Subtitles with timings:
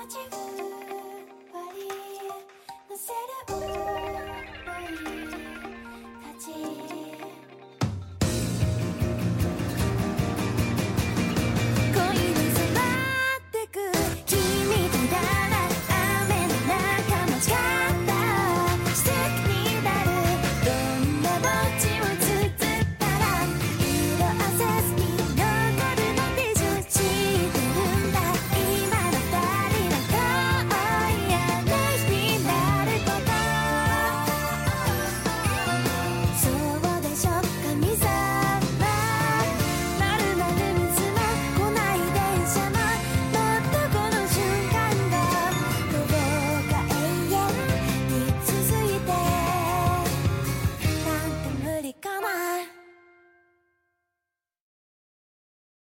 [0.00, 0.99] watching.